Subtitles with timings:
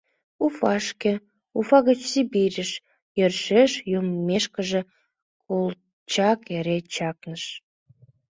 [0.45, 1.13] Уфашке,
[1.57, 2.71] Уфа гыч Сибирьыш,
[3.17, 4.81] йӧршеш йоммешкыже,
[5.45, 7.43] Колчак эре чакныш.